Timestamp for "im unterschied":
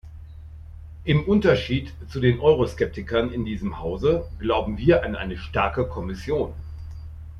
1.03-1.93